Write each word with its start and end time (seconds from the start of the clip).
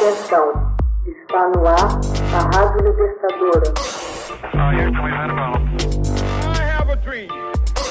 Atenção, 0.00 0.76
está 1.08 1.48
no 1.48 1.66
ar 1.66 1.98
a 2.32 2.38
Rádio 2.56 2.88
Libertadora. 2.88 3.74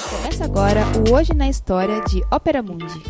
Começa 0.09 0.45
agora 0.45 0.85
o 0.97 1.11
Hoje 1.13 1.33
na 1.33 1.49
História 1.49 1.99
de 2.05 2.23
Ópera 2.31 2.63
Mundi. 2.63 3.03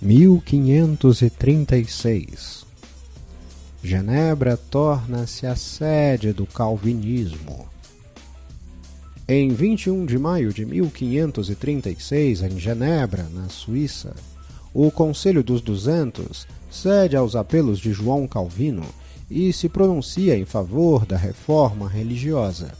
1536 0.00 2.64
Genebra 3.82 4.56
torna-se 4.56 5.44
a 5.44 5.56
sede 5.56 6.32
do 6.32 6.46
calvinismo. 6.46 7.68
Em 9.26 9.48
21 9.48 10.06
de 10.06 10.16
maio 10.18 10.52
de 10.52 10.64
1536, 10.64 12.42
em 12.42 12.60
Genebra, 12.60 13.26
na 13.32 13.48
Suíça, 13.48 14.14
o 14.74 14.90
Conselho 14.90 15.42
dos 15.42 15.60
Duzentos 15.60 16.46
cede 16.70 17.16
aos 17.16 17.36
apelos 17.36 17.78
de 17.78 17.92
João 17.92 18.26
Calvino 18.26 18.84
e 19.30 19.52
se 19.52 19.68
pronuncia 19.68 20.36
em 20.36 20.44
favor 20.44 21.04
da 21.04 21.16
reforma 21.16 21.88
religiosa. 21.88 22.72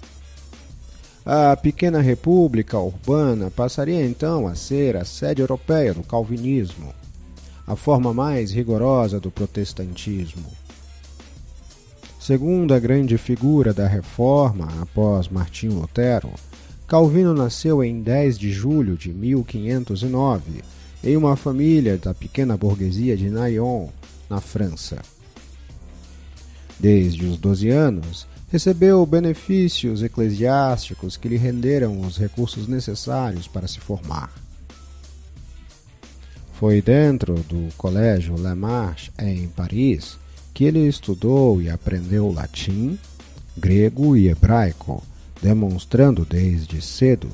A 1.25 1.57
pequena 1.57 2.01
república 2.01 2.79
urbana 2.79 3.51
passaria 3.51 4.05
então 4.05 4.47
a 4.47 4.55
ser 4.55 4.97
a 4.97 5.05
sede 5.05 5.41
europeia 5.41 5.95
do 5.95 6.03
calvinismo, 6.03 6.93
a 7.67 7.77
forma 7.77 8.13
mais 8.13 8.51
rigorosa 8.51 9.21
do 9.21 9.31
protestantismo. 9.31 10.47
Segundo 12.19 12.73
a 12.75 12.79
grande 12.79 13.19
figura 13.19 13.73
da 13.73 13.87
reforma 13.87 14.69
após 14.81 15.29
Martinho 15.29 15.75
Lutero, 15.75 16.31
Calvino 16.87 17.35
nasceu 17.35 17.83
em 17.83 18.03
10 18.03 18.39
de 18.39 18.51
julho 18.51 18.97
de 18.97 19.13
1509 19.13 20.72
em 21.03 21.17
uma 21.17 21.37
família 21.37 21.99
da 21.99 22.15
pequena 22.15 22.57
burguesia 22.57 23.17
de 23.17 23.29
Nyon, 23.29 23.89
na 24.31 24.41
França. 24.41 25.03
Desde 26.79 27.27
os 27.27 27.37
12 27.39 27.69
anos, 27.71 28.27
recebeu 28.51 29.05
benefícios 29.07 30.03
eclesiásticos 30.03 31.17
que 31.17 31.27
lhe 31.27 31.37
renderam 31.37 32.01
os 32.03 32.19
recursos 32.19 32.69
necessários 32.69 33.49
para 33.49 33.67
se 33.67 33.81
formar. 33.81 34.31
Foi 36.53 36.83
dentro 36.83 37.35
do 37.49 37.75
Colégio 37.77 38.37
Le 38.37 38.55
Marche, 38.55 39.11
em 39.19 39.49
Paris, 39.49 40.19
que 40.55 40.65
ele 40.65 40.87
estudou 40.87 41.61
e 41.61 41.71
aprendeu 41.71 42.31
latim, 42.31 42.99
grego 43.57 44.17
e 44.17 44.29
hebraico, 44.29 45.03
demonstrando 45.41 46.25
desde 46.25 46.81
cedo 46.81 47.29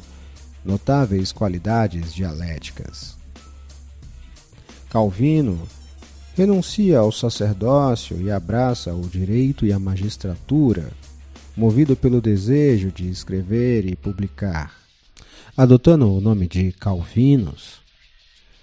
notáveis 0.64 1.32
qualidades 1.32 2.14
dialéticas. 2.14 3.17
Calvino 4.90 5.66
renuncia 6.34 6.98
ao 6.98 7.12
sacerdócio 7.12 8.20
e 8.22 8.30
abraça 8.30 8.94
o 8.94 9.08
direito 9.08 9.66
e 9.66 9.72
a 9.72 9.78
magistratura, 9.78 10.90
movido 11.56 11.96
pelo 11.96 12.20
desejo 12.20 12.90
de 12.90 13.08
escrever 13.08 13.86
e 13.86 13.96
publicar. 13.96 14.76
Adotando 15.56 16.06
o 16.10 16.20
nome 16.20 16.46
de 16.46 16.72
Calvinos, 16.72 17.80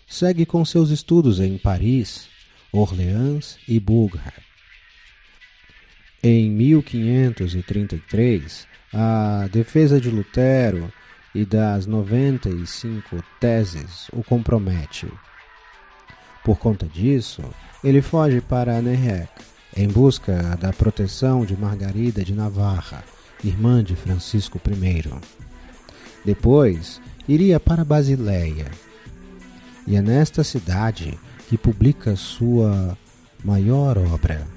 segue 0.07 0.45
com 0.45 0.63
seus 0.63 0.89
estudos 0.89 1.41
em 1.41 1.57
Paris, 1.57 2.27
Orleans 2.71 3.57
e 3.67 3.77
Bourges. 3.79 4.21
Em 6.23 6.49
1533, 6.49 8.65
a 8.93 9.49
defesa 9.51 9.99
de 9.99 10.09
Lutero 10.09 10.89
e 11.35 11.45
das 11.45 11.85
95 11.85 13.21
teses 13.39 14.07
o 14.13 14.23
compromete. 14.23 15.07
Por 16.45 16.59
conta 16.59 16.85
disso, 16.85 17.41
ele 17.83 18.03
foge 18.03 18.39
para 18.39 18.79
Nerrec 18.79 19.27
em 19.75 19.87
busca 19.87 20.55
da 20.61 20.71
proteção 20.71 21.43
de 21.43 21.57
Margarida 21.57 22.23
de 22.23 22.35
Navarra, 22.35 23.03
irmã 23.43 23.83
de 23.83 23.95
Francisco 23.95 24.61
I. 24.63 25.11
Depois, 26.23 27.01
iria 27.27 27.59
para 27.59 27.83
Basileia. 27.83 28.69
E 29.87 29.95
é 29.95 30.01
nesta 30.03 30.43
cidade 30.43 31.17
que 31.49 31.57
publica 31.57 32.15
sua 32.15 32.95
maior 33.43 33.97
obra, 33.97 34.47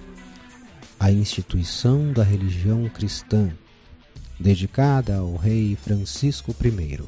a 1.01 1.11
Instituição 1.11 2.13
da 2.13 2.23
Religião 2.23 2.87
Cristã, 2.91 3.51
dedicada 4.39 5.17
ao 5.17 5.37
rei 5.37 5.75
Francisco 5.75 6.55
I. 6.63 7.01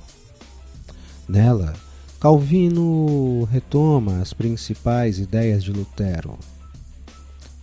Nela, 1.29 1.75
Calvino 2.21 3.45
retoma 3.51 4.21
as 4.21 4.35
principais 4.35 5.19
ideias 5.19 5.65
de 5.65 5.73
Lutero. 5.73 6.39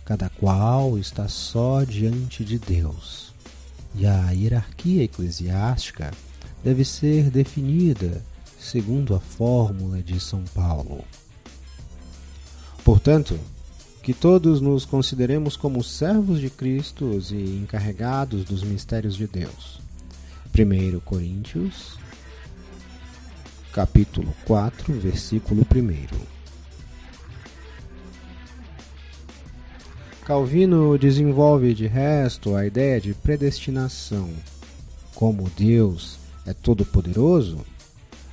Cada 0.04 0.28
qual 0.28 0.98
está 0.98 1.28
só 1.28 1.84
diante 1.84 2.44
de 2.44 2.58
Deus, 2.58 3.32
e 3.94 4.04
a 4.04 4.32
hierarquia 4.32 5.04
eclesiástica 5.04 6.10
deve 6.64 6.84
ser 6.84 7.30
definida 7.30 8.20
segundo 8.58 9.14
a 9.14 9.20
fórmula 9.20 10.02
de 10.02 10.18
São 10.18 10.42
Paulo. 10.52 11.04
Portanto, 12.82 13.38
que 14.02 14.12
todos 14.12 14.60
nos 14.60 14.84
consideremos 14.84 15.56
como 15.56 15.84
servos 15.84 16.40
de 16.40 16.50
Cristo 16.50 17.22
e 17.30 17.60
encarregados 17.62 18.44
dos 18.44 18.64
mistérios 18.64 19.14
de 19.14 19.28
Deus. 19.28 19.80
1 20.52 20.98
Coríntios 21.04 21.96
capítulo 23.78 24.34
4, 24.44 24.92
versículo 24.92 25.62
1. 25.62 26.08
Calvino 30.24 30.98
desenvolve 30.98 31.72
de 31.74 31.86
resto 31.86 32.56
a 32.56 32.66
ideia 32.66 33.00
de 33.00 33.14
predestinação. 33.14 34.30
Como 35.14 35.48
Deus 35.56 36.18
é 36.44 36.52
todo-poderoso, 36.52 37.64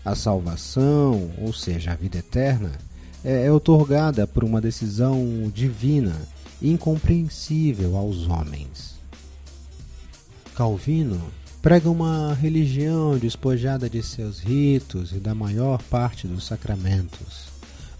a 0.03 0.15
salvação, 0.15 1.29
ou 1.37 1.53
seja, 1.53 1.91
a 1.91 1.95
vida 1.95 2.17
eterna, 2.17 2.71
é, 3.23 3.45
é 3.45 3.51
otorgada 3.51 4.25
por 4.25 4.43
uma 4.43 4.59
decisão 4.59 5.51
divina, 5.53 6.27
incompreensível 6.59 7.95
aos 7.95 8.27
homens. 8.27 8.95
Calvino 10.55 11.21
prega 11.65 11.89
uma 11.89 12.31
religião 12.35 13.17
despojada 13.17 13.89
de 13.89 14.03
seus 14.03 14.37
ritos 14.37 15.13
e 15.13 15.15
da 15.15 15.33
maior 15.33 15.81
parte 15.81 16.27
dos 16.27 16.45
sacramentos, 16.45 17.47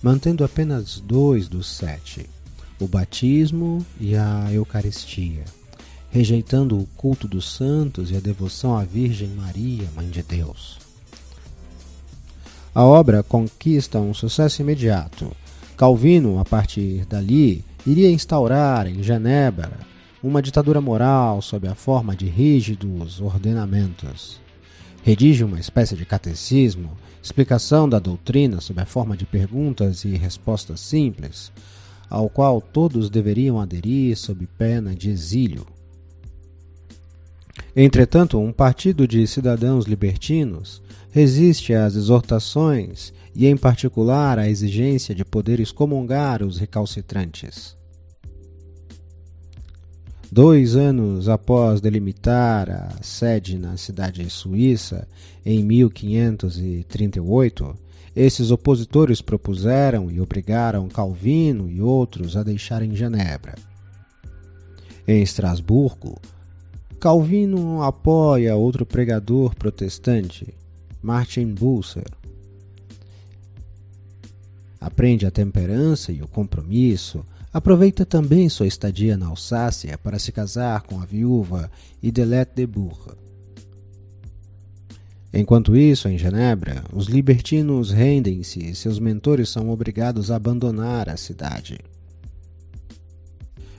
mantendo 0.04 0.44
apenas 0.44 1.00
dois 1.00 1.48
dos 1.48 1.66
sete, 1.66 2.30
o 2.80 2.88
batismo 2.88 3.84
e 4.00 4.16
a 4.16 4.50
Eucaristia, 4.54 5.44
rejeitando 6.12 6.78
o 6.78 6.86
culto 6.96 7.28
dos 7.28 7.52
santos 7.56 8.12
e 8.12 8.16
a 8.16 8.20
devoção 8.20 8.78
à 8.78 8.84
Virgem 8.84 9.30
Maria, 9.30 9.90
Mãe 9.96 10.12
de 10.12 10.22
Deus. 10.22 10.78
A 12.72 12.84
obra 12.84 13.24
conquista 13.24 13.98
um 13.98 14.14
sucesso 14.14 14.62
imediato. 14.62 15.32
Calvino, 15.76 16.38
a 16.38 16.46
partir 16.46 17.04
dali, 17.08 17.66
iria 17.84 18.12
instaurar 18.12 18.86
em 18.86 19.02
Genebra 19.02 19.95
uma 20.26 20.42
ditadura 20.42 20.82
moral 20.82 21.40
sob 21.40 21.68
a 21.68 21.76
forma 21.76 22.16
de 22.16 22.26
rígidos 22.26 23.22
ordenamentos. 23.22 24.42
Redige 25.04 25.44
uma 25.44 25.60
espécie 25.60 25.96
de 25.96 26.04
catecismo, 26.04 26.98
explicação 27.22 27.88
da 27.88 28.00
doutrina 28.00 28.60
sob 28.60 28.82
a 28.82 28.88
forma 28.88 29.16
de 29.16 29.24
perguntas 29.24 30.04
e 30.04 30.16
respostas 30.16 30.80
simples, 30.80 31.52
ao 32.10 32.28
qual 32.28 32.60
todos 32.60 33.08
deveriam 33.08 33.62
aderir 33.62 34.18
sob 34.18 34.48
pena 34.58 34.96
de 34.96 35.12
exílio. 35.12 35.68
Entretanto, 37.76 38.40
um 38.40 38.52
partido 38.52 39.08
de 39.08 39.28
cidadãos 39.28 39.86
libertinos 39.86 40.82
resiste 41.12 41.72
às 41.76 41.96
exortações 41.96 43.14
e, 43.36 43.46
em 43.46 43.56
particular, 43.56 44.40
à 44.40 44.50
exigência 44.50 45.14
de 45.14 45.24
poder 45.24 45.60
excomungar 45.60 46.42
os 46.42 46.58
recalcitrantes. 46.58 47.78
Dois 50.32 50.76
anos 50.76 51.30
após 51.30 51.80
delimitar 51.80 52.70
a 52.70 52.90
sede 53.02 53.58
na 53.58 53.78
cidade 53.78 54.30
suíça, 54.30 55.08
em 55.46 55.64
1538, 55.64 57.78
esses 58.16 58.50
opositores 58.50 59.22
propuseram 59.22 60.10
e 60.10 60.20
obrigaram 60.20 60.88
Calvino 60.88 61.70
e 61.70 61.82
outros 61.82 62.36
a 62.36 62.44
deixarem 62.44 62.96
Genebra. 62.96 63.54
Em 65.08 65.22
Estrasburgo, 65.22 66.20
Calvino 67.00 67.84
apoia 67.84 68.56
outro 68.56 68.86
pregador 68.86 69.54
protestante, 69.54 70.54
Martin 71.02 71.54
Bucer. 71.54 72.10
Aprende 74.82 75.26
a 75.26 75.32
temperança 75.32 76.12
e 76.12 76.22
o 76.22 76.28
compromisso, 76.28 77.24
Aproveita 77.56 78.06
também 78.06 78.50
sua 78.50 78.68
estadia 78.68 79.16
na 79.16 79.28
Alsácia 79.28 79.98
para 79.98 80.20
se 80.20 80.30
casar 80.30 80.82
com 80.82 81.00
a 81.00 81.06
viúva 81.06 81.72
Idelette 82.04 82.52
de 82.54 82.68
Bourg. 82.68 83.14
Enquanto 85.34 85.74
isso, 85.74 86.10
em 86.10 86.18
Genebra, 86.18 86.84
os 86.92 87.08
libertinos 87.08 87.92
rendem-se 87.92 88.60
e 88.60 88.76
seus 88.76 89.00
mentores 89.00 89.48
são 89.48 89.70
obrigados 89.70 90.32
a 90.32 90.36
abandonar 90.36 91.08
a 91.08 91.16
cidade. 91.16 91.80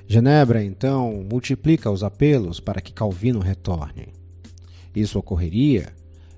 Genebra, 0.08 0.64
então, 0.64 1.22
multiplica 1.30 1.90
os 1.90 2.02
apelos 2.02 2.58
para 2.58 2.80
que 2.80 2.94
Calvino 2.94 3.40
retorne. 3.40 4.08
Isso 4.94 5.18
ocorreria 5.18 5.92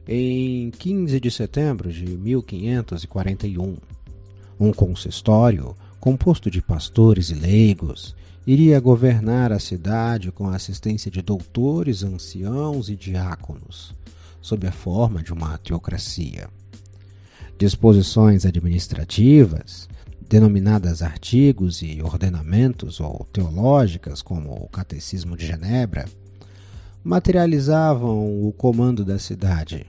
em 0.08 0.72
15 0.72 1.20
de 1.20 1.30
setembro 1.30 1.92
de 1.92 2.04
1541. 2.04 3.76
Um 4.58 4.72
consistório, 4.72 5.76
composto 6.00 6.50
de 6.50 6.62
pastores 6.62 7.30
e 7.30 7.34
leigos, 7.34 8.14
iria 8.46 8.80
governar 8.80 9.52
a 9.52 9.58
cidade 9.58 10.32
com 10.32 10.48
a 10.48 10.56
assistência 10.56 11.10
de 11.10 11.20
doutores, 11.20 12.02
anciãos 12.02 12.88
e 12.88 12.96
diáconos, 12.96 13.94
sob 14.40 14.66
a 14.66 14.72
forma 14.72 15.22
de 15.22 15.32
uma 15.32 15.58
teocracia. 15.58 16.48
Disposições 17.58 18.46
administrativas, 18.46 19.88
denominadas 20.28 21.02
artigos 21.02 21.82
e 21.82 22.00
ordenamentos 22.02 23.00
ou 23.00 23.26
teológicas, 23.32 24.22
como 24.22 24.52
o 24.52 24.68
Catecismo 24.68 25.36
de 25.36 25.46
Genebra, 25.46 26.06
materializavam 27.02 28.46
o 28.46 28.52
comando 28.52 29.04
da 29.04 29.18
cidade. 29.18 29.86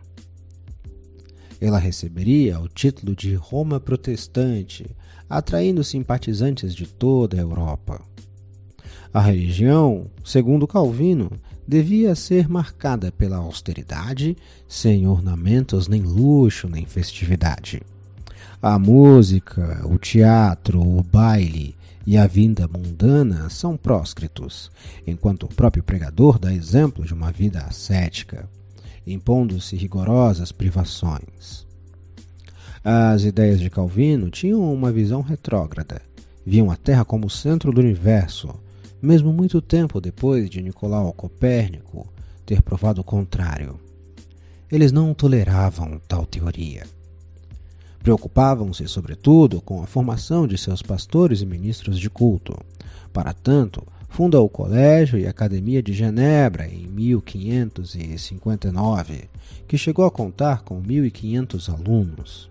Ela 1.61 1.77
receberia 1.77 2.59
o 2.59 2.67
título 2.67 3.15
de 3.15 3.35
Roma 3.35 3.79
Protestante, 3.79 4.85
atraindo 5.29 5.83
simpatizantes 5.83 6.73
de 6.73 6.87
toda 6.87 7.37
a 7.37 7.41
Europa. 7.41 8.01
A 9.13 9.19
religião, 9.19 10.05
segundo 10.23 10.67
Calvino, 10.67 11.31
devia 11.67 12.15
ser 12.15 12.47
marcada 12.47 13.11
pela 13.11 13.37
austeridade, 13.37 14.37
sem 14.67 15.07
ornamentos, 15.07 15.87
nem 15.87 16.01
luxo, 16.01 16.69
nem 16.69 16.85
festividade. 16.85 17.81
A 18.61 18.77
música, 18.77 19.81
o 19.85 19.97
teatro, 19.97 20.81
o 20.81 21.01
baile 21.03 21.75
e 22.05 22.17
a 22.17 22.27
vinda 22.27 22.67
mundana 22.67 23.49
são 23.49 23.77
próscritos, 23.77 24.71
enquanto 25.05 25.43
o 25.43 25.53
próprio 25.53 25.83
pregador 25.83 26.39
dá 26.39 26.53
exemplo 26.53 27.05
de 27.05 27.13
uma 27.13 27.31
vida 27.31 27.59
ascética, 27.61 28.49
impondo-se 29.05 29.75
rigorosas 29.75 30.51
privações. 30.51 31.67
As 32.83 33.23
ideias 33.23 33.59
de 33.59 33.69
Calvino 33.69 34.29
tinham 34.29 34.73
uma 34.73 34.91
visão 34.91 35.21
retrógrada, 35.21 36.01
viam 36.45 36.71
a 36.71 36.75
Terra 36.75 37.03
como 37.03 37.27
o 37.27 37.29
centro 37.29 37.71
do 37.71 37.81
universo, 37.81 38.53
mesmo 39.01 39.33
muito 39.33 39.61
tempo 39.61 39.99
depois 39.99 40.49
de 40.49 40.61
Nicolau 40.61 41.11
Copérnico 41.13 42.07
ter 42.45 42.61
provado 42.61 43.01
o 43.01 43.03
contrário. 43.03 43.79
Eles 44.71 44.91
não 44.91 45.13
toleravam 45.13 45.99
tal 46.07 46.25
teoria. 46.25 46.85
Preocupavam-se, 48.01 48.87
sobretudo, 48.87 49.61
com 49.61 49.83
a 49.83 49.87
formação 49.87 50.47
de 50.47 50.57
seus 50.57 50.81
pastores 50.81 51.41
e 51.41 51.45
ministros 51.45 51.99
de 51.99 52.09
culto. 52.09 52.57
Para 53.11 53.33
tanto, 53.33 53.83
funda 54.09 54.41
o 54.41 54.49
Colégio 54.49 55.17
e 55.17 55.25
Academia 55.25 55.81
de 55.81 55.93
Genebra 55.93 56.67
em 56.67 56.85
1559, 56.87 59.29
que 59.67 59.77
chegou 59.77 60.05
a 60.05 60.11
contar 60.11 60.63
com 60.63 60.81
1.500 60.81 61.73
alunos. 61.73 62.49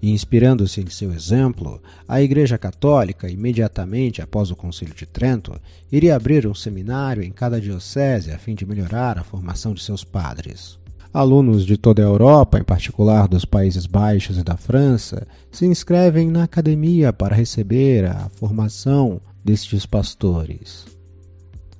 Inspirando-se 0.00 0.80
em 0.80 0.88
seu 0.88 1.12
exemplo, 1.12 1.82
a 2.06 2.22
Igreja 2.22 2.56
Católica, 2.56 3.28
imediatamente 3.28 4.22
após 4.22 4.48
o 4.50 4.56
Concílio 4.56 4.94
de 4.94 5.04
Trento, 5.04 5.60
iria 5.90 6.14
abrir 6.14 6.46
um 6.46 6.54
seminário 6.54 7.20
em 7.22 7.32
cada 7.32 7.60
diocese 7.60 8.30
a 8.30 8.38
fim 8.38 8.54
de 8.54 8.64
melhorar 8.64 9.18
a 9.18 9.24
formação 9.24 9.74
de 9.74 9.82
seus 9.82 10.04
padres. 10.04 10.78
Alunos 11.18 11.66
de 11.66 11.76
toda 11.76 12.00
a 12.00 12.04
Europa, 12.04 12.60
em 12.60 12.62
particular 12.62 13.26
dos 13.26 13.44
Países 13.44 13.86
Baixos 13.86 14.38
e 14.38 14.44
da 14.44 14.56
França, 14.56 15.26
se 15.50 15.66
inscrevem 15.66 16.30
na 16.30 16.44
academia 16.44 17.12
para 17.12 17.34
receber 17.34 18.04
a 18.04 18.28
formação 18.28 19.20
destes 19.44 19.84
pastores. 19.84 20.86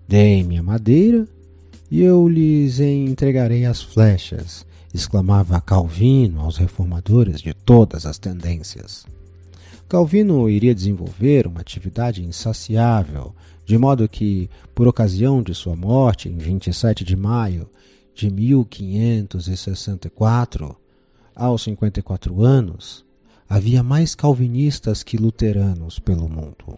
Deem-me 0.09 0.59
a 0.59 0.63
madeira 0.65 1.25
e 1.89 2.03
eu 2.03 2.29
lhes 2.29 2.81
entregarei 2.81 3.65
as 3.65 3.81
flechas, 3.81 4.67
exclamava 4.93 5.61
Calvino 5.61 6.41
aos 6.41 6.57
reformadores 6.57 7.41
de 7.41 7.55
todas 7.55 8.07
as 8.07 8.19
tendências. 8.19 9.07
Calvino 9.89 10.51
iria 10.51 10.75
desenvolver 10.75 11.47
uma 11.47 11.61
atividade 11.61 12.25
insaciável, 12.25 13.33
de 13.65 13.79
modo 13.79 14.09
que, 14.09 14.51
por 14.75 14.89
ocasião 14.89 15.45
de 15.45 15.55
sua 15.55 15.77
morte 15.77 16.29
em 16.29 16.37
27 16.37 17.05
de 17.05 17.15
maio 17.15 17.69
de 18.19 18.31
1564, 18.31 20.77
aos 21.37 21.63
54 21.63 22.43
anos, 22.43 23.07
havia 23.49 23.81
mais 23.81 24.17
calvinistas 24.17 25.05
que 25.05 25.17
luteranos 25.17 26.01
pelo 26.01 26.29
mundo. 26.29 26.77